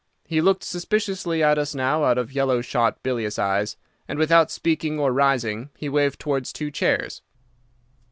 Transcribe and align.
He 0.25 0.41
looked 0.41 0.63
suspiciously 0.63 1.43
at 1.43 1.59
us 1.59 1.75
now 1.75 2.05
out 2.05 2.17
of 2.17 2.31
yellow 2.33 2.61
shot, 2.61 3.03
bilious 3.03 3.37
eyes, 3.37 3.77
and, 4.07 4.17
without 4.17 4.49
speaking 4.49 4.99
or 4.99 5.13
rising, 5.13 5.69
he 5.77 5.89
waved 5.89 6.19
towards 6.19 6.51
two 6.51 6.71
chairs. 6.71 7.21